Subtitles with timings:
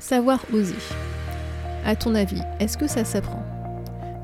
[0.00, 0.74] Savoir oser.
[1.84, 3.44] À ton avis, est-ce que ça s'apprend?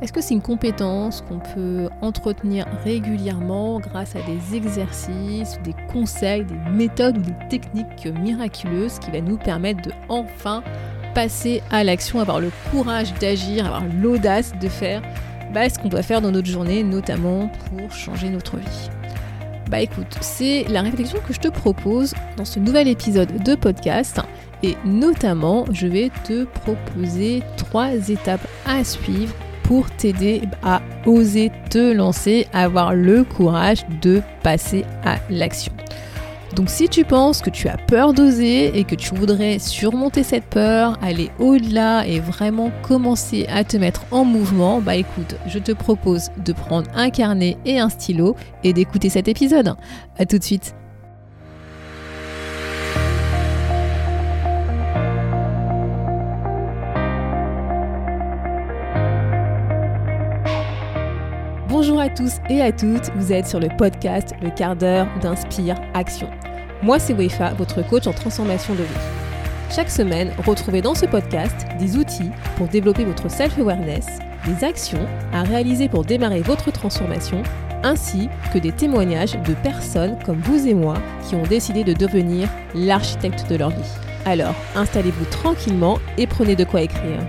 [0.00, 6.44] Est-ce que c'est une compétence qu'on peut entretenir régulièrement grâce à des exercices, des conseils,
[6.44, 10.62] des méthodes ou des techniques miraculeuses qui va nous permettre de enfin
[11.15, 15.03] passer à l'action, avoir le courage d'agir, avoir l'audace de faire
[15.53, 18.91] bah, ce qu'on doit faire dans notre journée, notamment pour changer notre vie?
[19.71, 24.21] Bah écoute, c'est la réflexion que je te propose dans ce nouvel épisode de podcast
[24.62, 29.34] et notamment je vais te proposer trois étapes à suivre
[29.65, 35.73] pour t'aider à oser te lancer, avoir le courage de passer à l'action.
[36.56, 40.47] Donc si tu penses que tu as peur d'oser et que tu voudrais surmonter cette
[40.47, 45.73] peur, aller au-delà et vraiment commencer à te mettre en mouvement, bah écoute, je te
[45.73, 49.74] propose de prendre un carnet et un stylo et d'écouter cet épisode.
[50.19, 50.74] A tout de suite.
[61.69, 65.77] Bonjour à tous et à toutes, vous êtes sur le podcast Le quart d'heure d'Inspire
[65.92, 66.31] Action.
[66.82, 69.00] Moi, c'est Weifa, votre coach en transformation de vie.
[69.74, 74.06] Chaque semaine, retrouvez dans ce podcast des outils pour développer votre self-awareness,
[74.46, 77.42] des actions à réaliser pour démarrer votre transformation,
[77.82, 82.48] ainsi que des témoignages de personnes comme vous et moi qui ont décidé de devenir
[82.74, 83.92] l'architecte de leur vie.
[84.27, 87.20] Alors, installez-vous tranquillement et prenez de quoi écrire.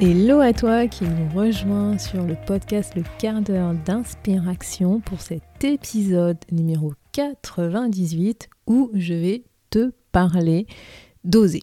[0.00, 5.64] Hello à toi qui nous rejoint sur le podcast Le quart d'heure d'inspiration pour cet
[5.64, 10.66] épisode numéro 98 où je vais te parler
[11.24, 11.62] d'oser.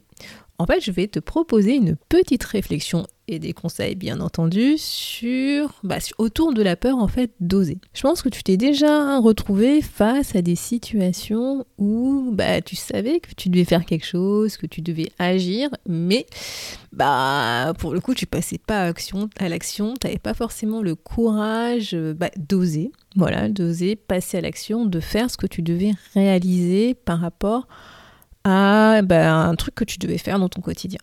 [0.58, 5.74] En fait, je vais te proposer une petite réflexion et des conseils bien entendu sur,
[5.84, 7.78] bah, autour de la peur en fait d'oser.
[7.94, 13.20] Je pense que tu t'es déjà retrouvé face à des situations où bah, tu savais
[13.20, 16.26] que tu devais faire quelque chose, que tu devais agir, mais
[16.92, 21.98] bah pour le coup tu passais pas à l'action, à l'action, pas forcément le courage
[22.38, 27.68] d'oser, voilà, d'oser passer à l'action, de faire ce que tu devais réaliser par rapport
[28.44, 31.00] à un truc que tu devais faire dans ton quotidien.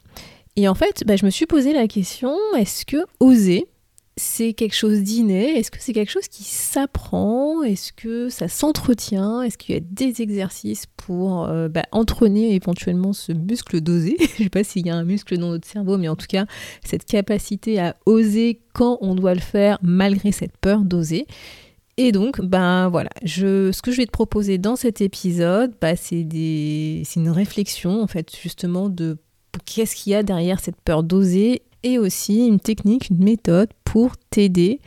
[0.60, 3.66] Et en fait, bah, je me suis posé la question, est-ce que oser,
[4.19, 5.59] c'est quelque chose d'inné?
[5.59, 7.62] Est-ce que c'est quelque chose qui s'apprend?
[7.62, 9.41] Est-ce que ça s'entretient?
[9.41, 14.16] Est-ce qu'il y a des exercices pour euh, bah, entraîner éventuellement ce muscle d'oser?
[14.21, 16.26] Je ne sais pas s'il y a un muscle dans notre cerveau, mais en tout
[16.28, 16.44] cas,
[16.84, 21.27] cette capacité à oser quand on doit le faire malgré cette peur d'oser.
[21.97, 25.97] Et donc, ben voilà, je, ce que je vais te proposer dans cet épisode, bah,
[25.97, 29.16] c'est une réflexion en fait justement de
[29.65, 34.16] qu'est-ce qu'il y a derrière cette peur d'oser et aussi une technique, une méthode pour
[34.31, 34.81] t'aider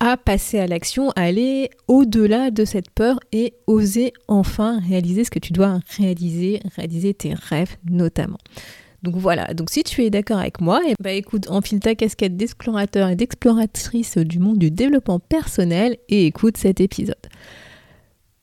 [0.00, 5.38] à passer à l'action, aller au-delà de cette peur et oser enfin réaliser ce que
[5.38, 8.38] tu dois réaliser, réaliser tes rêves notamment.
[9.02, 11.80] Donc voilà, donc si tu es d'accord avec moi, et eh bah ben, écoute, enfile
[11.80, 17.16] ta casquette d'explorateur et d'exploratrice du monde du développement personnel et écoute cet épisode.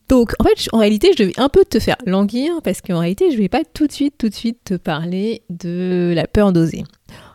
[0.09, 3.31] Donc en fait, en réalité, je vais un peu te faire languir parce qu'en réalité,
[3.31, 6.83] je vais pas tout de suite, tout de suite te parler de la peur d'oser.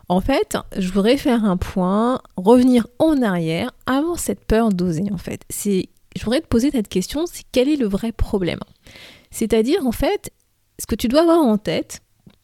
[0.09, 5.05] En fait, je voudrais faire un point, revenir en arrière avant cette peur d'oser.
[5.11, 8.59] En fait, c'est, je voudrais te poser cette question, c'est quel est le vrai problème?
[9.31, 10.31] C'est-à-dire en fait,
[10.79, 12.01] ce que tu dois avoir en tête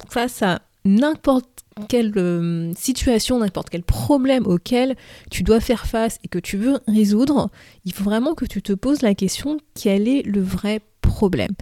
[0.10, 4.96] face à n'importe quelle euh, situation, n'importe quel problème auquel
[5.30, 7.50] tu dois faire face et que tu veux résoudre,
[7.86, 11.54] il faut vraiment que tu te poses la question quel est le vrai problème?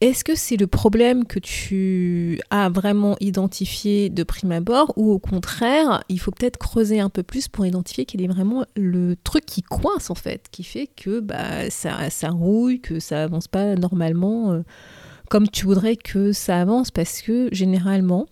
[0.00, 5.20] Est-ce que c'est le problème que tu as vraiment identifié de prime abord ou au
[5.20, 9.46] contraire, il faut peut-être creuser un peu plus pour identifier quel est vraiment le truc
[9.46, 13.76] qui coince en fait, qui fait que bah, ça, ça rouille, que ça avance pas
[13.76, 14.62] normalement euh,
[15.32, 16.90] comme tu voudrais que ça avance?
[16.90, 18.26] Parce que généralement,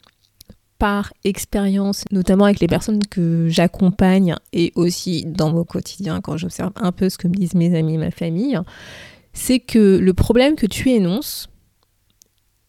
[0.80, 6.72] par expérience, notamment avec les personnes que j'accompagne et aussi dans mon quotidien quand j'observe
[6.74, 8.58] un peu ce que me disent mes amis et ma famille,
[9.34, 11.50] c'est que le problème que tu énonces,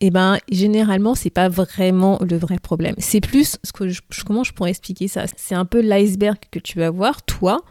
[0.02, 2.96] eh ben, généralement, c'est pas vraiment le vrai problème.
[2.98, 5.24] C'est plus ce que je, comment je pourrais expliquer ça?
[5.38, 7.64] C'est un peu l'iceberg que tu vas voir, toi,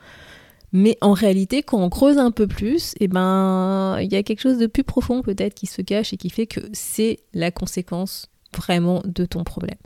[0.73, 4.41] mais en réalité, quand on creuse un peu plus, eh ben, il y a quelque
[4.41, 8.29] chose de plus profond peut-être qui se cache et qui fait que c'est la conséquence
[8.57, 9.77] vraiment de ton problème.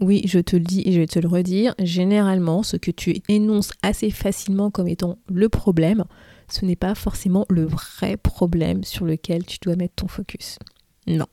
[0.00, 3.20] Oui, je te le dis et je vais te le redire, généralement, ce que tu
[3.28, 6.04] énonces assez facilement comme étant le problème,
[6.48, 10.58] ce n'est pas forcément le vrai problème sur lequel tu dois mettre ton focus.
[11.06, 11.26] Non.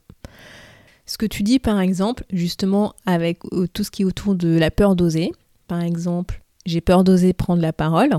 [1.06, 4.57] Ce que tu dis par exemple, justement avec euh, tout ce qui est autour de
[4.57, 5.31] la peur d'oser,
[5.68, 8.18] par exemple, j'ai peur d'oser prendre la parole,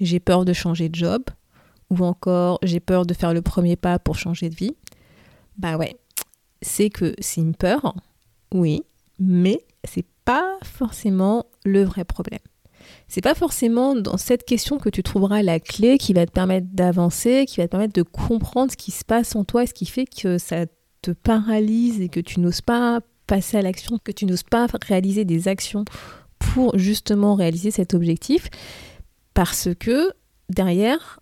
[0.00, 1.22] j'ai peur de changer de job,
[1.90, 4.74] ou encore j'ai peur de faire le premier pas pour changer de vie,
[5.58, 5.96] bah ouais,
[6.62, 7.94] c'est que c'est une peur,
[8.52, 8.82] oui,
[9.18, 12.40] mais c'est pas forcément le vrai problème.
[13.08, 16.68] C'est pas forcément dans cette question que tu trouveras la clé qui va te permettre
[16.72, 19.86] d'avancer, qui va te permettre de comprendre ce qui se passe en toi, ce qui
[19.86, 20.66] fait que ça
[21.02, 25.24] te paralyse et que tu n'oses pas passer à l'action, que tu n'oses pas réaliser
[25.24, 25.84] des actions
[26.38, 28.48] pour justement réaliser cet objectif.
[29.34, 30.12] Parce que
[30.48, 31.20] derrière,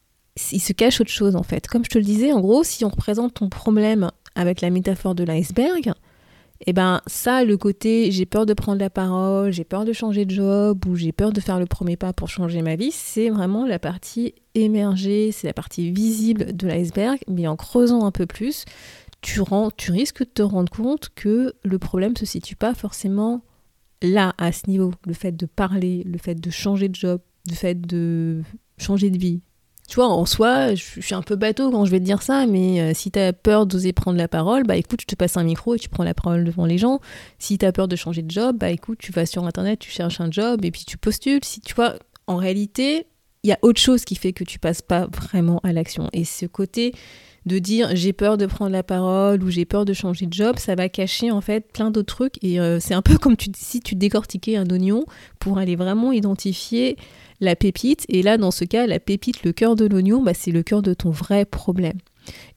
[0.52, 1.66] il se cache autre chose en fait.
[1.66, 5.14] Comme je te le disais, en gros, si on représente ton problème avec la métaphore
[5.14, 5.92] de l'iceberg,
[6.60, 9.94] et eh ben ça, le côté j'ai peur de prendre la parole, j'ai peur de
[9.94, 12.90] changer de job ou j'ai peur de faire le premier pas pour changer ma vie,
[12.90, 18.10] c'est vraiment la partie émergée, c'est la partie visible de l'iceberg, mais en creusant un
[18.10, 18.66] peu plus,
[19.22, 19.40] tu,
[19.90, 23.42] risques de te rendre compte que le problème se situe pas forcément
[24.02, 24.92] là, à ce niveau.
[25.06, 28.42] Le fait de parler, le fait de changer de job, le fait de
[28.78, 29.40] changer de vie,
[29.90, 32.46] tu vois, en soi, je, suis un peu bateau quand je vais te dire ça,
[32.46, 35.36] mais euh, si tu as peur d'oser prendre la parole, bah écoute, je te passe
[35.36, 37.00] un micro et tu prends la parole devant les gens.
[37.40, 39.90] Si tu as peur de changer de job, bah écoute, tu vas sur internet, tu
[39.90, 41.42] cherches un job et puis tu postules.
[41.42, 41.96] Si tu vois,
[42.28, 43.08] en réalité,
[43.42, 46.08] il y a autre chose qui fait que tu passes pas vraiment à l'action.
[46.12, 46.94] Et ce côté
[47.46, 50.58] de dire j'ai peur de prendre la parole ou j'ai peur de changer de job,
[50.58, 52.42] ça va cacher en fait plein d'autres trucs.
[52.42, 55.04] Et euh, c'est un peu comme si tu décortiquais un oignon
[55.38, 56.96] pour aller vraiment identifier
[57.40, 58.04] la pépite.
[58.08, 60.82] Et là, dans ce cas, la pépite, le cœur de l'oignon, bah, c'est le cœur
[60.82, 61.98] de ton vrai problème.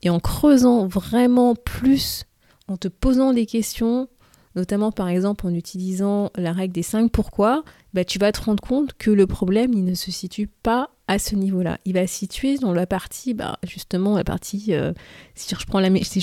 [0.02, 2.26] Et en creusant vraiment plus,
[2.68, 4.10] en te posant des questions,
[4.56, 7.64] notamment par exemple en utilisant la règle des 5 pourquoi,
[7.94, 11.20] bah, tu vas te rendre compte que le problème, il ne se situe pas à
[11.20, 11.80] ce niveau-là.
[11.86, 14.94] Il va se situer dans la partie, bah, justement, la partie, euh,
[15.36, 15.56] si, je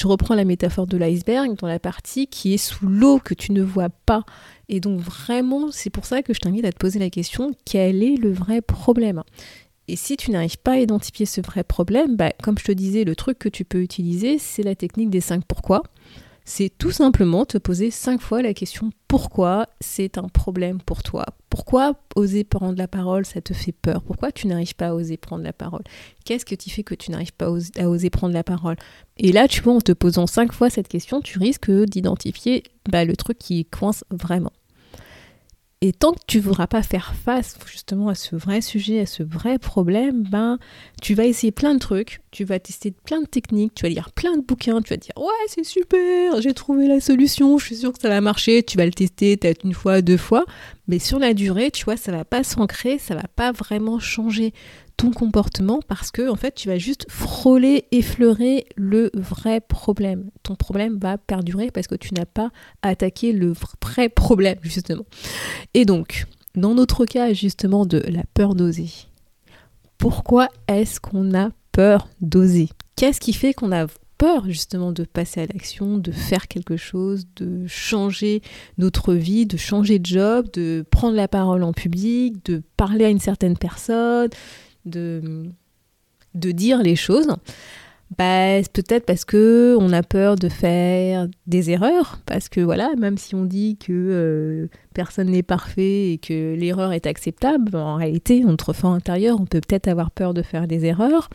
[0.06, 3.62] reprends la, métaphore de l'iceberg, dans la partie qui est sous l'eau, que tu ne
[3.62, 4.24] vois pas.
[4.68, 8.02] Et donc vraiment, c'est pour ça que je t'invite à te poser la question, quel
[8.02, 9.22] est le vrai problème?
[9.88, 13.04] Et si tu n'arrives pas à identifier ce vrai problème, bah, comme je te disais,
[13.04, 15.82] le truc que tu peux utiliser, c'est la technique des 5 pourquoi
[16.44, 21.26] c'est tout simplement te poser cinq fois la question pourquoi c'est un problème pour toi?
[21.48, 24.02] Pourquoi oser prendre la parole, ça te fait peur?
[24.04, 25.82] Pourquoi tu n'arrives pas à oser prendre la parole?
[26.24, 28.76] Qu'est-ce que tu fais que tu n'arrives pas à oser, prendre la parole?
[29.16, 33.04] Et là, tu vois, en te posant cinq fois cette question, tu risques d'identifier bah,
[33.04, 34.52] le truc qui coince vraiment.
[35.82, 39.06] Et tant que tu ne voudras pas faire face justement à ce vrai sujet, à
[39.06, 40.58] ce vrai problème, ben
[41.00, 44.10] tu vas essayer plein de trucs, tu vas tester plein de techniques, tu vas lire
[44.12, 47.76] plein de bouquins, tu vas dire ouais c'est super, j'ai trouvé la solution, je suis
[47.76, 50.44] sûre que ça va marcher, tu vas le tester peut-être une fois, deux fois,
[50.86, 54.52] mais sur la durée, tu vois, ça va pas s'ancrer, ça va pas vraiment changer
[55.08, 60.30] comportement parce que en fait tu vas juste frôler, effleurer le vrai problème.
[60.42, 62.50] Ton problème va perdurer parce que tu n'as pas
[62.82, 65.06] attaqué le vrai problème justement.
[65.72, 68.90] Et donc, dans notre cas justement de la peur d'oser,
[69.96, 72.68] pourquoi est-ce qu'on a peur d'oser?
[72.96, 73.86] Qu'est-ce qui fait qu'on a
[74.20, 78.42] peur justement de passer à l'action, de faire quelque chose, de changer
[78.76, 83.08] notre vie, de changer de job, de prendre la parole en public, de parler à
[83.08, 84.28] une certaine personne,
[84.84, 85.44] de,
[86.34, 87.28] de dire les choses
[88.18, 93.16] bah, peut-être parce que on a peur de faire des erreurs, parce que voilà, même
[93.16, 98.40] si on dit que euh, personne n'est parfait et que l'erreur est acceptable, en réalité,
[98.40, 101.30] notre fort intérieur, on peut peut-être avoir peur de faire des erreurs.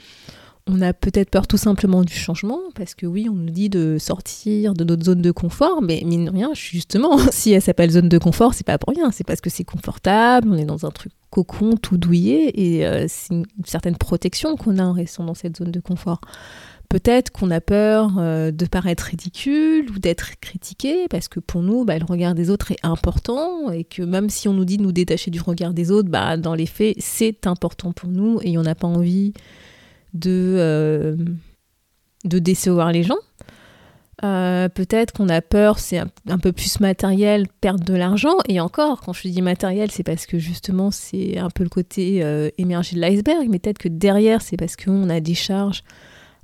[0.68, 3.98] On a peut-être peur tout simplement du changement, parce que oui, on nous dit de
[4.00, 8.10] sortir de notre zone de confort, mais mine de rien, justement, si elle s'appelle zone
[8.10, 10.90] de confort, c'est pas pour rien, c'est parce que c'est confortable, on est dans un
[10.90, 15.36] truc cocon tout douillet, et euh, c'est une certaine protection qu'on a en restant dans
[15.36, 16.20] cette zone de confort.
[16.90, 21.86] Peut-être qu'on a peur euh, de paraître ridicule ou d'être critiqué, parce que pour nous,
[21.86, 24.84] bah, le regard des autres est important, et que même si on nous dit de
[24.84, 28.58] nous détacher du regard des autres, bah, dans les faits, c'est important pour nous, et
[28.58, 29.34] on n'a pas envie
[30.16, 31.16] de, euh,
[32.24, 33.18] de décevoir les gens.
[34.24, 38.38] Euh, peut-être qu'on a peur, c'est un, peu plus matériel, perdre de l'argent.
[38.48, 42.24] Et encore, quand je dis matériel, c'est parce que justement, c'est un peu le côté
[42.24, 43.48] euh, émergé de l'iceberg.
[43.50, 45.84] Mais peut-être que derrière, c'est parce qu'on a des charges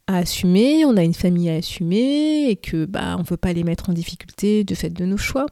[0.08, 3.64] à assumer, on a une famille à assumer et que bah, on veut pas les
[3.64, 5.46] mettre en difficulté de fait de nos choix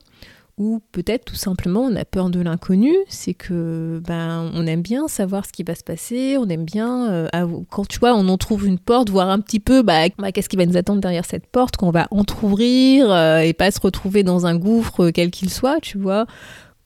[0.60, 5.08] ou peut-être tout simplement on a peur de l'inconnu, c'est que ben on aime bien
[5.08, 8.38] savoir ce qui va se passer, on aime bien euh, quand tu vois on en
[8.38, 11.24] trouve une porte, voir un petit peu bah, bah, qu'est-ce qui va nous attendre derrière
[11.24, 15.32] cette porte, qu'on va entrouvrir euh, et pas se retrouver dans un gouffre euh, quel
[15.32, 16.26] qu'il soit, tu vois.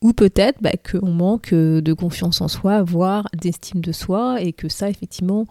[0.04, 4.70] Ou peut-être bah, qu'on manque de confiance en soi, voire d'estime de soi, et que
[4.70, 5.48] ça effectivement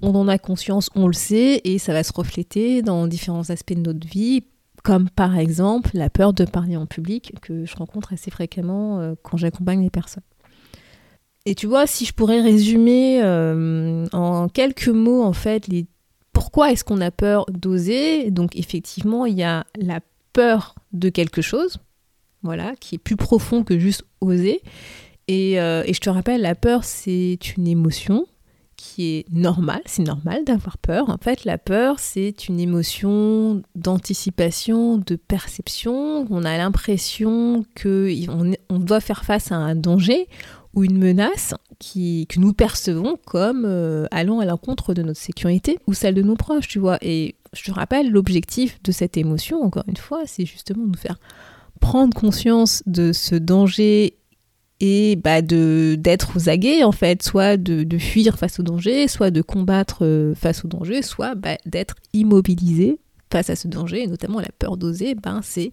[0.00, 3.74] on en a conscience, on le sait, et ça va se refléter dans différents aspects
[3.74, 4.44] de notre vie,
[4.82, 9.14] comme par exemple la peur de parler en public que je rencontre assez fréquemment euh,
[9.22, 10.22] quand j'accompagne les personnes.
[11.46, 15.86] Et tu vois, si je pourrais résumer euh, en quelques mots en fait les
[16.32, 20.00] pourquoi est-ce qu'on a peur d'oser Donc effectivement, il y a la
[20.32, 21.78] peur de quelque chose.
[22.42, 24.62] voilà, qui est plus profond que juste oser.
[25.26, 28.26] Et, euh, et je te rappelle, la peur, c'est une émotion
[28.78, 31.10] qui est normale, c'est normal d'avoir peur.
[31.10, 36.26] En fait, la peur, c'est une émotion d'anticipation, de perception.
[36.30, 40.28] On a l'impression qu'on on doit faire face à un danger
[40.74, 45.78] ou une menace qui, que nous percevons comme euh, allant à l'encontre de notre sécurité
[45.88, 46.98] ou celle de nos proches, tu vois.
[47.02, 50.98] Et je te rappelle, l'objectif de cette émotion, encore une fois, c'est justement de nous
[50.98, 51.18] faire
[51.80, 54.18] prendre conscience de ce danger
[54.80, 59.30] et bah, de d'être aux aguets en fait, soit de, fuir face au danger, soit
[59.30, 62.98] de combattre euh, face au danger, soit bah, d'être immobilisé
[63.32, 65.70] face à ce danger, et notamment la peur d'oser, ben c'est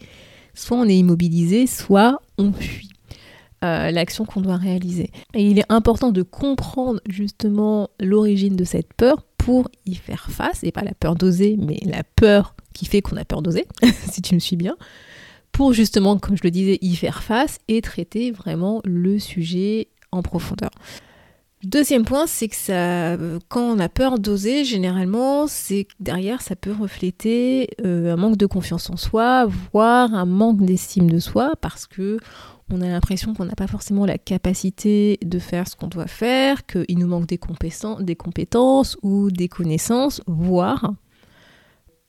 [0.53, 2.89] soit on est immobilisé, soit on fuit.
[3.63, 5.11] Euh, l'action qu'on doit réaliser.
[5.33, 10.63] Et il est important de comprendre justement l'origine de cette peur pour y faire face,
[10.63, 13.65] et pas la peur d'oser, mais la peur qui fait qu'on a peur d'oser,
[14.11, 14.75] si tu me suis bien,
[15.55, 20.21] pour justement, comme je le disais, y faire face et traiter vraiment le sujet en
[20.21, 20.69] profondeur.
[21.63, 23.15] Deuxième point, c'est que ça,
[23.47, 28.45] quand on a peur d'oser, généralement, c'est derrière, ça peut refléter euh, un manque de
[28.45, 32.19] confiance en soi, voire un manque d'estime de soi, parce que
[32.69, 36.65] on a l'impression qu'on n'a pas forcément la capacité de faire ce qu'on doit faire,
[36.65, 40.91] qu'il nous manque des compétences, des compétences ou des connaissances, voire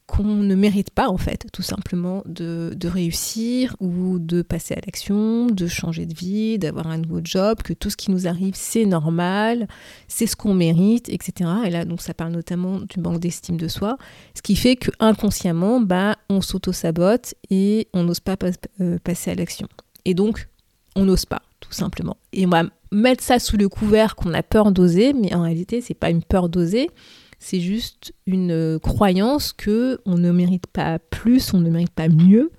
[0.07, 5.47] qu'on ne mérite pas en fait, tout simplement, de, réussir ou de passer à l'action,
[5.47, 8.87] de changer de vie, d'avoir un nouveau job, que tout ce qui nous arrive c'est
[8.87, 9.67] normal,
[10.07, 11.51] c'est ce qu'on mérite, etc.
[11.65, 13.99] Et là donc ça parle notamment du manque d'estime de soi,
[14.35, 18.37] ce qui fait que inconsciemment, bah, on s'auto-sabote et on n'ose pas
[18.81, 19.69] euh, passer à l'action.
[20.05, 20.49] Et donc,
[20.95, 22.17] on n'ose pas, tout simplement.
[22.33, 25.81] Et on va mettre ça sous le couvert qu'on a peur d'oser, mais en réalité,
[25.81, 26.91] c'est pas une peur d'oser,
[27.39, 32.09] c'est juste une euh, croyance que on ne mérite pas plus, on ne mérite pas
[32.09, 32.51] mieux,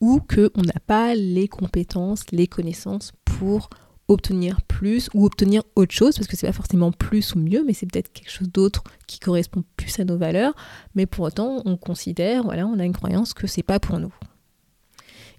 [0.00, 3.70] ou que on n'a pas les compétences, les connaissances pour
[4.08, 7.72] obtenir plus ou obtenir autre chose parce que c'est pas forcément plus ou mieux mais
[7.72, 10.54] c'est peut-être quelque chose d'autre qui correspond plus à nos valeurs.
[10.94, 14.12] Mais pour autant on considère voilà on a une croyance que c'est pas pour nous.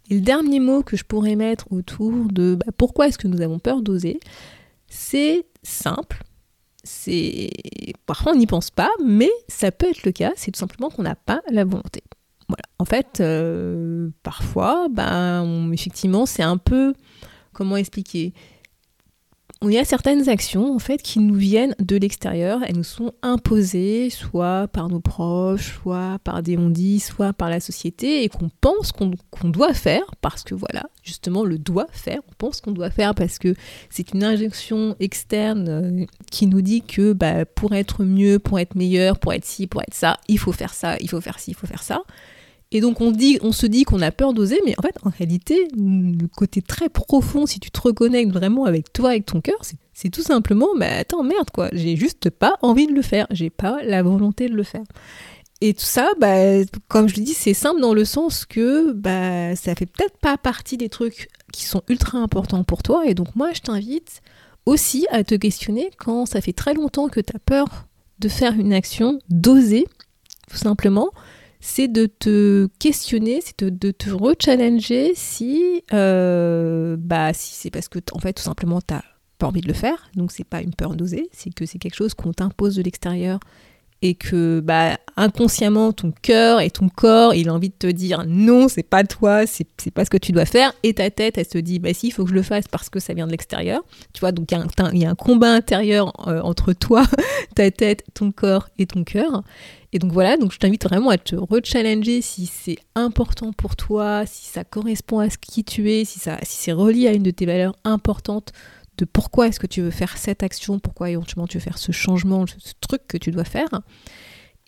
[0.09, 3.41] Et le dernier mot que je pourrais mettre autour de bah, pourquoi est-ce que nous
[3.41, 4.19] avons peur d'oser,
[4.87, 6.23] c'est simple.
[6.85, 7.49] C'est
[8.05, 10.31] parfois on n'y pense pas, mais ça peut être le cas.
[10.35, 12.01] C'est tout simplement qu'on n'a pas la volonté.
[12.77, 16.93] En fait, euh, parfois, ben, effectivement, c'est un peu
[17.53, 18.33] comment expliquer?
[19.69, 23.13] Il y a certaines actions en fait qui nous viennent de l'extérieur, elles nous sont
[23.21, 28.49] imposées soit par nos proches, soit par des on soit par la société et qu'on
[28.61, 32.89] pense qu'on doit faire parce que voilà, justement le doit faire, on pense qu'on doit
[32.89, 33.55] faire parce que
[33.89, 38.75] c'est une injection externe euh, qui nous dit que bah, pour être mieux, pour être
[38.75, 41.51] meilleur, pour être ci, pour être ça, il faut faire ça, il faut faire ci,
[41.51, 42.01] il faut faire ça.
[42.75, 43.13] Et donc on,
[43.53, 47.45] se dit qu'on a peur d'oser, mais en fait, en réalité, le côté très profond,
[47.45, 49.55] si tu te reconnectes vraiment avec toi, avec ton cœur,
[49.93, 53.49] c'est tout simplement, bah attends, merde quoi, j'ai juste pas envie de le faire, j'ai
[53.49, 54.83] pas la volonté de le faire.
[55.61, 56.35] Et tout ça, bah,
[56.89, 60.37] comme je le dis, c'est simple dans le sens que bah, ça fait peut-être pas
[60.37, 63.05] partie des trucs qui sont ultra importants pour toi.
[63.05, 64.21] Et donc moi, je t'invite
[64.65, 67.67] aussi à te questionner quand ça fait très longtemps que tu as peur
[68.19, 69.87] de faire une action, d'oser,
[70.49, 71.11] tout simplement
[71.65, 77.97] c'est de te questionner, c'est de, te rechallenger si, euh, bah, si c'est parce que
[78.11, 79.01] en fait tout simplement tu n'as
[79.39, 81.95] pas envie de le faire, donc c'est pas une peur d'oser, c'est que c'est quelque
[81.95, 83.39] chose qu'on t'impose de l'extérieur
[84.01, 88.23] et que bah, inconsciemment ton cœur et ton corps il a envie de te dire
[88.27, 90.73] non c'est pas toi c'est pas ce que tu dois faire.
[90.83, 92.89] Et ta tête elle se dit bah si il faut que je le fasse parce
[92.89, 93.83] que ça vient de l'extérieur.
[94.13, 97.03] Tu vois donc il y, a un combat intérieur euh, entre toi
[97.55, 99.43] ta tête ton corps et ton cœur.
[99.93, 100.35] Et donc voilà.
[100.37, 105.19] Donc je t'invite vraiment à te rechallenger si c'est important pour toi si ça correspond
[105.19, 107.75] à ce qui tu es si ça si c'est relié à une de tes valeurs
[107.85, 108.51] importantes
[108.97, 111.91] de pourquoi est-ce que tu veux faire cette action, pourquoi éventuellement tu veux faire ce
[111.91, 113.69] changement, ce truc que tu dois faire.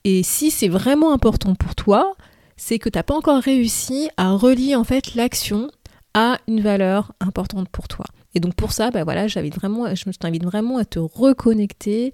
[0.03, 2.15] Et si c'est vraiment important pour toi,
[2.55, 5.69] c'est que tu n'as pas encore réussi à relier en fait l'action
[6.13, 8.05] à une valeur importante pour toi.
[8.33, 12.13] Et donc pour ça, bah voilà, vraiment, je t'invite vraiment à te reconnecter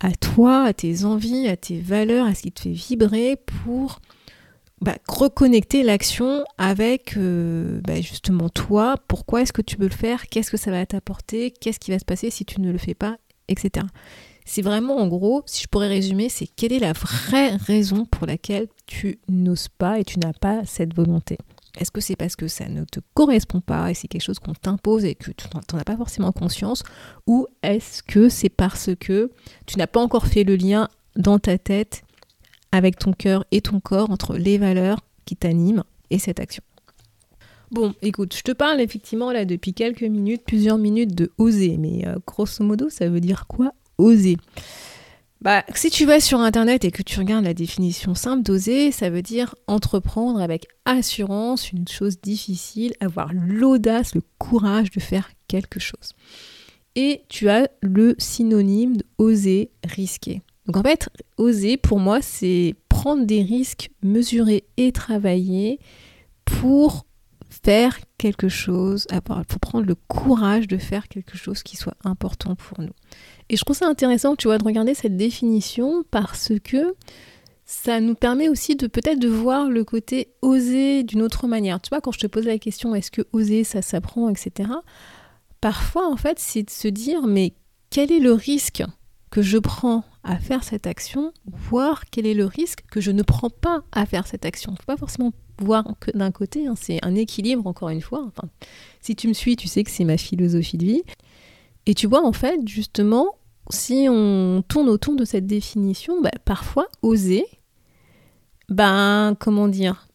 [0.00, 4.00] à toi, à tes envies, à tes valeurs, à ce qui te fait vibrer pour
[4.80, 10.28] bah, reconnecter l'action avec euh, bah, justement toi, pourquoi est-ce que tu veux le faire,
[10.28, 12.94] qu'est-ce que ça va t'apporter, qu'est-ce qui va se passer si tu ne le fais
[12.94, 13.16] pas,
[13.48, 13.86] etc.
[14.44, 18.26] C'est vraiment en gros, si je pourrais résumer, c'est quelle est la vraie raison pour
[18.26, 21.38] laquelle tu n'oses pas et tu n'as pas cette volonté?
[21.78, 24.54] Est-ce que c'est parce que ça ne te correspond pas et c'est quelque chose qu'on
[24.54, 26.82] t'impose et que tu n'en as pas forcément conscience?
[27.26, 29.30] Ou est-ce que c'est parce que
[29.66, 32.02] tu n'as pas encore fait le lien dans ta tête
[32.76, 36.62] avec ton cœur et ton corps entre les valeurs qui t'animent et cette action.
[37.72, 42.06] Bon, écoute, je te parle effectivement là depuis quelques minutes, plusieurs minutes de oser, mais
[42.06, 44.36] euh, grosso modo, ça veut dire quoi oser?
[45.40, 49.10] Bah, si tu vas sur internet et que tu regardes la définition simple d'oser, ça
[49.10, 55.80] veut dire entreprendre avec assurance une chose difficile, avoir l'audace, le courage de faire quelque
[55.80, 56.14] chose.
[56.94, 60.40] Et tu as le synonyme d'oser risquer.
[60.66, 65.78] Donc en fait, oser pour moi, c'est prendre des risques mesurés et travailler
[66.44, 67.06] pour
[67.48, 72.80] faire quelque chose, pour prendre le courage de faire quelque chose qui soit important pour
[72.80, 72.92] nous.
[73.48, 76.94] Et je trouve ça intéressant, tu vois, de regarder cette définition parce que
[77.64, 81.80] ça nous permet aussi de peut-être de voir le côté oser d'une autre manière.
[81.80, 84.70] Tu vois, quand je te pose la question est-ce que oser ça s'apprend, etc.
[85.60, 87.54] Parfois, en fait, c'est de se dire mais
[87.90, 88.84] quel est le risque
[89.30, 93.22] que je prends à faire cette action, voir quel est le risque que je ne
[93.22, 94.72] prends pas à faire cette action.
[94.72, 98.00] Il ne faut pas forcément voir que d'un côté, hein, c'est un équilibre encore une
[98.00, 98.30] fois.
[99.00, 101.02] Si tu me suis, tu sais que c'est ma philosophie de vie.
[101.86, 103.36] Et tu vois, en fait, justement,
[103.70, 107.46] si on tourne autour de cette définition, bah, parfois, oser,
[108.68, 110.08] ben, comment dire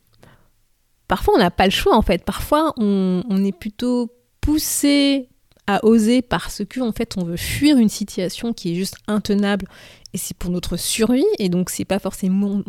[1.07, 2.23] Parfois, on n'a pas le choix, en fait.
[2.23, 5.30] Parfois, on est plutôt poussé
[5.67, 9.67] à oser parce que en fait on veut fuir une situation qui est juste intenable.
[10.13, 11.25] Et c'est pour notre survie.
[11.39, 12.63] Et donc c'est pas forcément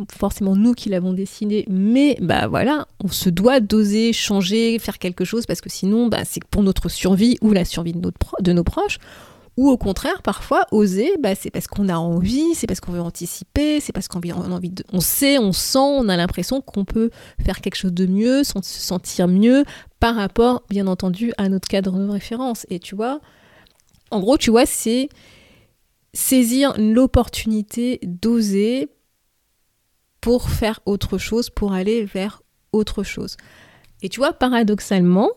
[0.56, 1.64] nous qui l'avons décidé.
[1.68, 5.46] Mais bah voilà on se doit d'oser changer faire quelque chose.
[5.46, 8.64] Parce que sinon bah, c'est pour notre survie ou la survie de, notre de nos
[8.64, 8.99] proches
[9.56, 13.00] ou au contraire, parfois, oser, bah, c'est parce qu'on a envie, c'est parce qu'on veut
[13.00, 14.73] anticiper, c'est parce qu'on a envie.
[14.92, 17.11] On sait, on sent, on a l'impression qu'on peut
[17.44, 19.64] faire quelque chose de mieux, se sentir mieux
[20.00, 22.66] par rapport, bien entendu, à notre cadre de référence.
[22.71, 23.21] Et tu vois,
[24.11, 25.11] en gros, tu vois, c'est
[26.14, 28.88] saisir l'opportunité d'oser
[30.23, 32.42] pour faire autre chose, pour aller vers
[32.73, 33.37] autre chose.
[34.00, 35.30] Et tu vois, paradoxalement,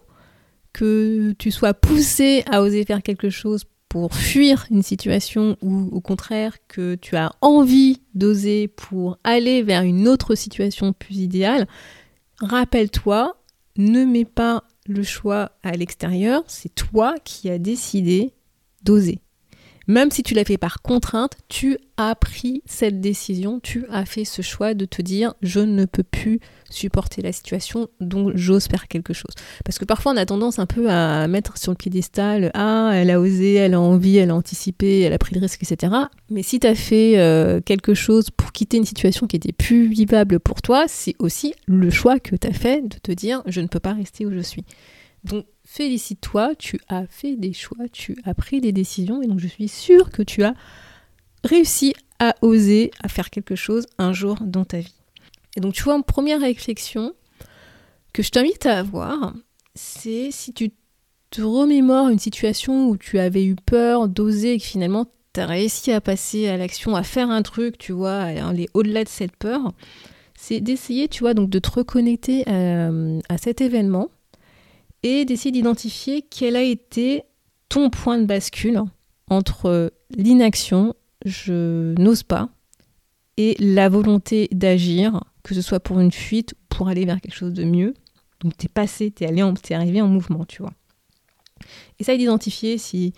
[0.71, 6.01] que tu sois poussé à oser faire quelque chose pour fuir une situation ou au
[6.01, 11.65] contraire que tu as envie d'oser pour aller vers une autre situation plus idéale,
[12.41, 13.37] rappelle-toi,
[13.77, 18.33] ne mets pas le choix à l'extérieur, c'est toi qui as décidé
[18.83, 19.21] d'oser.
[19.87, 24.25] Même si tu l'as fait par contrainte, tu as pris cette décision, tu as fait
[24.25, 28.87] ce choix de te dire je ne peux plus supporter la situation, donc j'ose faire
[28.87, 29.33] quelque chose.
[29.63, 33.11] Parce que parfois on a tendance un peu à mettre sur le piédestal ah, elle
[33.11, 35.93] a osé, elle a envie, elle a anticipé, elle a pris le risque, etc.
[36.29, 39.87] Mais si tu as fait euh, quelque chose pour quitter une situation qui était plus
[39.87, 43.61] vivable pour toi, c'est aussi le choix que tu as fait de te dire je
[43.61, 44.65] ne peux pas rester où je suis.
[45.23, 49.47] Donc félicite-toi, tu as fait des choix, tu as pris des décisions et donc je
[49.47, 50.53] suis sûre que tu as
[51.43, 54.93] réussi à oser, à faire quelque chose un jour dans ta vie.
[55.57, 57.13] Et donc tu vois, une première réflexion
[58.13, 59.33] que je t'invite à avoir,
[59.73, 60.71] c'est si tu
[61.31, 65.47] te remémores une situation où tu avais eu peur d'oser et que finalement tu as
[65.47, 69.35] réussi à passer à l'action, à faire un truc, tu vois, aller au-delà de cette
[69.35, 69.73] peur,
[70.37, 74.09] c'est d'essayer, tu vois, donc de te reconnecter euh, à cet événement
[75.05, 77.21] et d'essayer d'identifier quel a été
[77.69, 78.81] ton point de bascule
[79.29, 82.49] entre l'inaction, je n'ose pas,
[83.37, 87.35] et la volonté d'agir, que ce soit pour une fuite ou pour aller vers quelque
[87.35, 87.93] chose de mieux.
[88.39, 90.73] Donc t'es passé, t'es allé, t'es arrivé en mouvement, tu vois.
[91.99, 93.13] Essaye d'identifier si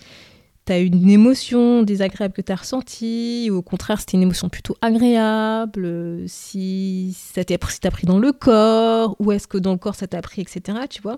[0.67, 4.49] tu as une émotion désagréable que tu as ressentie, ou au contraire, c'était une émotion
[4.49, 9.77] plutôt agréable, si ça t'a pris, pris dans le corps, ou est-ce que dans le
[9.77, 10.79] corps ça t'a pris, etc.
[10.89, 11.15] Tu vois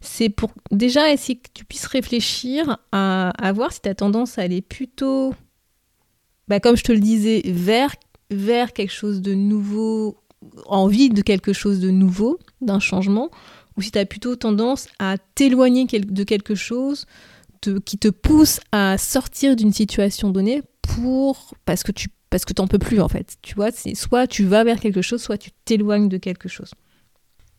[0.00, 4.42] C'est pour déjà essayer que tu puisses réfléchir à, voir si tu as tendance à
[4.42, 5.34] aller plutôt,
[6.48, 7.94] bah, comme je te le disais, vers,
[8.30, 10.16] vers quelque chose de nouveau,
[10.66, 13.30] envie de quelque chose de nouveau, d'un changement,
[13.76, 17.04] ou si tu as plutôt tendance à t'éloigner de quelque chose
[17.70, 22.66] qui te pousse à sortir d'une situation donnée pour parce que tu parce que t'en
[22.66, 23.36] peux plus en fait.
[23.42, 26.72] Tu vois, c'est soit tu vas vers quelque chose, soit tu t'éloignes de quelque chose.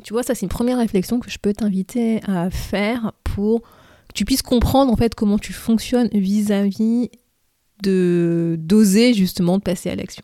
[0.03, 4.13] Tu vois, ça c'est une première réflexion que je peux t'inviter à faire pour que
[4.13, 7.09] tu puisses comprendre en fait comment tu fonctionnes vis-à-vis
[7.83, 10.23] de d'oser justement de passer à l'action.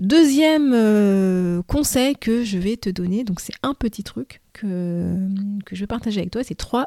[0.00, 5.14] Deuxième euh, conseil que je vais te donner, donc c'est un petit truc que,
[5.66, 6.86] que je vais partager avec toi, c'est trois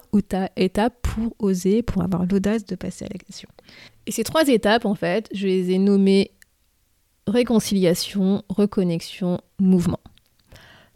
[0.56, 3.48] étapes pour oser, pour avoir l'audace de passer à l'action.
[4.08, 6.32] Et ces trois étapes, en fait, je les ai nommées
[7.28, 10.00] réconciliation, reconnexion, mouvement.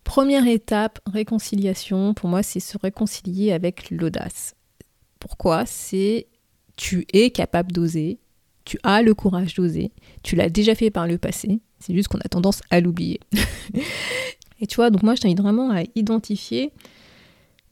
[0.04, 4.56] Première étape, réconciliation, pour moi, c'est se réconcilier avec l'audace.
[5.20, 5.68] Pourquoi?
[5.68, 6.26] C'est
[6.78, 8.18] tu es capable d'oser,
[8.66, 9.92] tu as le courage d'oser,
[10.24, 13.20] tu l'as déjà fait par le passé, c'est juste qu'on a tendance à l'oublier.
[14.60, 16.72] et tu vois, donc moi je t'invite vraiment à identifier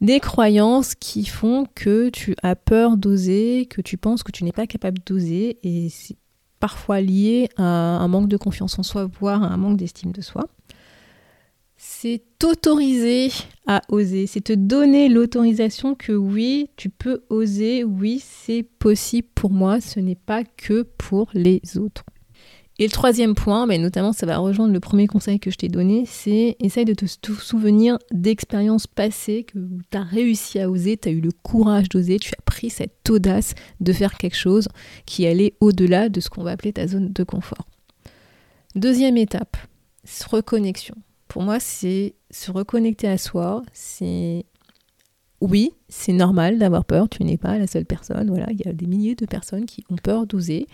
[0.00, 4.52] des croyances qui font que tu as peur d'oser, que tu penses que tu n'es
[4.52, 6.16] pas capable d'oser, et c'est
[6.60, 10.20] parfois lié à un manque de confiance en soi, voire à un manque d'estime de
[10.20, 10.48] soi.
[11.78, 13.30] C'est t'autoriser
[13.66, 19.50] à oser, c'est te donner l'autorisation que oui, tu peux oser, oui, c'est possible pour
[19.50, 22.04] moi, ce n'est pas que pour les autres.
[22.78, 25.68] Et le troisième point, mais notamment ça va rejoindre le premier conseil que je t'ai
[25.68, 29.58] donné, c'est essaye de te souvenir d'expériences passées que
[29.90, 33.08] tu as réussi à oser, tu as eu le courage d'oser, tu as pris cette
[33.08, 34.68] audace de faire quelque chose
[35.06, 37.66] qui allait au-delà de ce qu'on va appeler ta zone de confort.
[38.74, 39.56] Deuxième étape,
[40.30, 40.96] reconnexion.
[41.28, 44.44] Pour moi, c'est se reconnecter à soi, c'est
[45.40, 48.72] oui, c'est normal d'avoir peur, tu n'es pas la seule personne, voilà, il y a
[48.72, 50.66] des milliers de personnes qui ont peur d'oser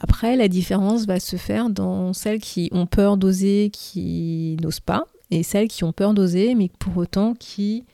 [0.00, 5.04] après, la différence va se faire dans celles qui ont peur d'oser, qui n'osent pas,
[5.30, 7.84] et celles qui ont peur d'oser, mais pour autant qui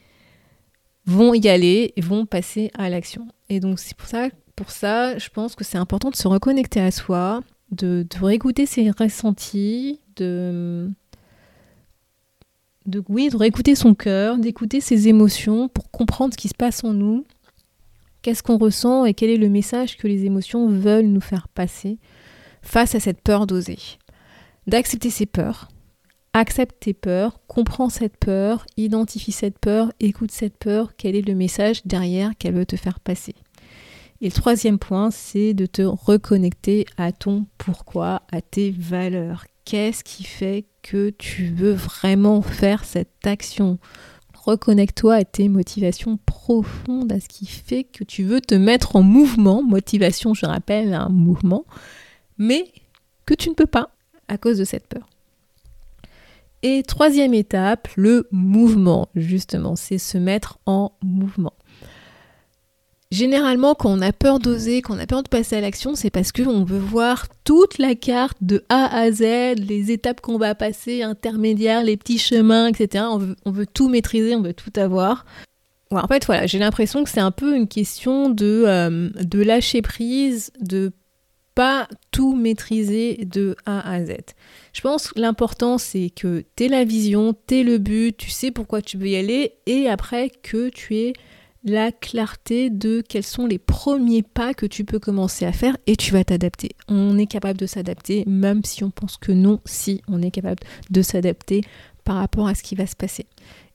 [1.05, 3.27] vont y aller et vont passer à l'action.
[3.49, 6.81] Et donc c'est pour ça, pour ça, je pense que c'est important de se reconnecter
[6.81, 7.43] à soi,
[7.73, 10.89] de, réécouter ses ressentis, de,
[12.87, 16.85] de, oui, de réécouter son cœur, d'écouter ses émotions pour comprendre ce qui se passe
[16.85, 17.25] en nous
[18.27, 22.01] Qu'est-ce qu'on ressent et quel est le message que les émotions veulent nous faire passer
[22.61, 23.79] face à cette peur d'oser
[24.67, 25.69] D'accepter ses peurs.
[26.33, 31.37] Accepte tes peurs, comprends cette peur, identifie cette peur, écoute cette peur, quel est le
[31.37, 33.37] message derrière qu'elle veut te faire passer.
[34.21, 39.45] Et le troisième point, c'est de te reconnecter à ton pourquoi, à tes valeurs.
[39.65, 43.79] Qu'est-ce qui fait que tu veux vraiment faire cette action?
[44.47, 49.03] Reconnecte-toi à tes motivations profondes, à ce qui fait que tu veux te mettre en
[49.03, 49.61] mouvement.
[49.61, 51.65] Motivation, je rappelle, un mouvement,
[52.39, 52.73] mais
[53.27, 53.91] que tu ne peux pas
[54.29, 55.09] à cause de cette peur.
[56.63, 61.53] Et troisième étape, le mouvement, justement, c'est se mettre en mouvement.
[63.13, 66.11] Généralement, quand on a peur d'oser, quand on a peur de passer à l'action, c'est
[66.11, 69.23] parce qu'on veut voir toute la carte de A à Z,
[69.59, 73.05] les étapes qu'on va passer, intermédiaires, les petits chemins, etc.
[73.45, 75.25] On veut, tout maîtriser, on veut tout avoir.
[75.93, 79.83] en fait, voilà, j'ai l'impression que c'est un peu une question de, euh, de lâcher
[79.83, 80.91] prise, de
[81.55, 84.15] pas tout maîtriser de A à Z.
[84.73, 88.83] Je pense que l'important c'est que tu la vision, tu le but, tu sais pourquoi
[88.83, 91.15] tu veux y aller et après que tu aies
[91.67, 95.97] la clarté de quels sont les premiers pas que tu peux commencer à faire et
[95.97, 96.71] tu vas t'adapter.
[96.89, 100.61] On est capable de s'adapter, même si on pense que non, si on est capable
[100.91, 101.63] de s'adapter
[102.05, 103.27] par rapport à ce qui va se passer.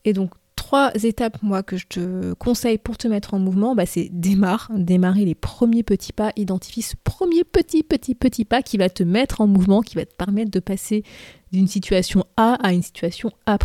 [0.06, 3.84] Et donc, trois étapes, moi, que je te conseille pour te mettre en mouvement, bah,
[3.84, 8.78] c'est démarre, démarrer les premiers petits pas, identifie ce premier petit, petit, petit pas qui
[8.78, 11.04] va te mettre en mouvement, qui va te permettre de passer
[11.52, 13.58] d'une situation A à une situation A'.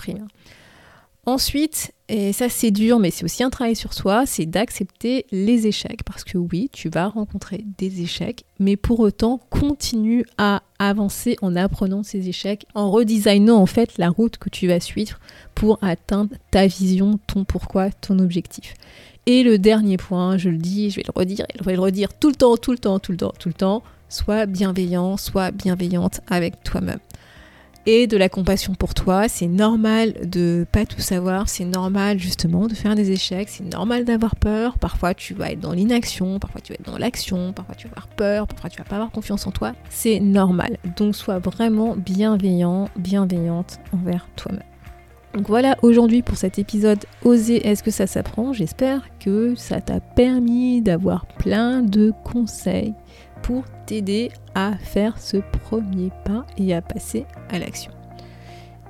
[1.27, 5.67] Ensuite, et ça c'est dur, mais c'est aussi un travail sur soi, c'est d'accepter les
[5.67, 6.03] échecs.
[6.05, 11.57] Parce que oui, tu vas rencontrer des échecs, mais pour autant, continue à avancer en
[11.57, 15.19] apprenant ces échecs, en redesignant en fait la route que tu vas suivre
[15.53, 18.73] pour atteindre ta vision, ton pourquoi, ton objectif.
[19.25, 22.17] Et le dernier point, je le dis, je vais le redire, je vais le redire
[22.17, 25.51] tout le temps, tout le temps, tout le temps, tout le temps, sois bienveillant, sois
[25.51, 26.99] bienveillante avec toi-même
[27.87, 29.27] et de la compassion pour toi.
[29.29, 34.05] C'est normal de pas tout savoir, c'est normal justement de faire des échecs, c'est normal
[34.05, 34.77] d'avoir peur.
[34.77, 37.93] Parfois tu vas être dans l'inaction, parfois tu vas être dans l'action, parfois tu vas
[37.93, 39.71] avoir peur, parfois tu vas pas avoir confiance en toi.
[39.89, 40.77] C'est normal.
[40.97, 44.61] Donc sois vraiment bienveillant, bienveillante envers toi-même.
[45.33, 48.53] Donc voilà aujourd'hui pour cet épisode Oser, est-ce que ça s'apprend?
[48.53, 52.93] J'espère que ça t'a permis d'avoir plein de conseils
[53.41, 57.91] pour t'aider à faire ce premier pas et à passer à l'action.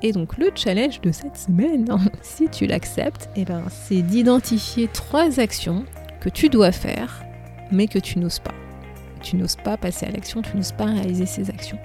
[0.01, 1.88] Et donc le challenge de cette semaine,
[2.21, 5.86] si tu l'acceptes, eh ben, c'est d'identifier trois actions
[6.19, 7.23] que tu dois faire,
[7.71, 8.53] mais que tu n'oses pas.
[9.21, 11.79] Tu n'oses pas passer à l'action, tu n'oses pas réaliser ces actions.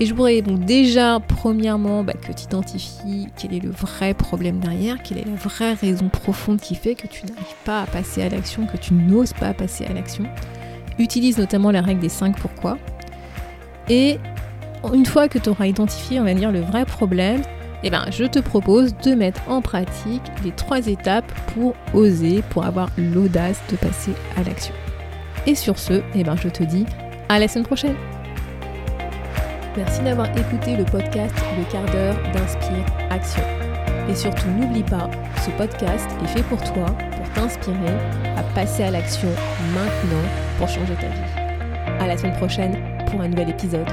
[0.00, 4.60] Et je voudrais donc déjà, premièrement, bah, que tu identifies quel est le vrai problème
[4.60, 8.22] derrière, quelle est la vraie raison profonde qui fait que tu n'arrives pas à passer
[8.22, 10.24] à l'action, que tu n'oses pas passer à l'action.
[10.98, 12.78] Utilise notamment la règle des 5 pourquoi.
[13.88, 14.18] Et
[14.92, 17.42] une fois que tu auras identifié, on va dire, le vrai problème,
[17.82, 22.64] eh ben, je te propose de mettre en pratique les trois étapes pour oser, pour
[22.64, 24.74] avoir l'audace de passer à l'action.
[25.46, 26.84] Et sur ce, eh ben, je te dis
[27.28, 27.94] à la semaine prochaine.
[29.76, 33.42] Merci d'avoir écouté le podcast Le quart d'heure d'Inspire Action.
[34.10, 35.08] Et surtout, n'oublie pas,
[35.44, 36.86] ce podcast est fait pour toi,
[37.34, 37.96] t'inspirer
[38.36, 39.28] à passer à l'action
[39.74, 42.00] maintenant pour changer ta vie.
[42.00, 42.76] À la semaine prochaine
[43.10, 43.88] pour un nouvel épisode.